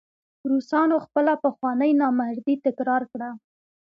[0.51, 3.29] روسانو خپله پخوانۍ نامردي تکرار کړه.